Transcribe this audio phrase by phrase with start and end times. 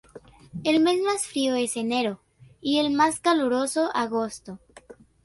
[0.63, 2.21] El mes más frío es enero,
[2.59, 4.57] y el más caluroso, agosto.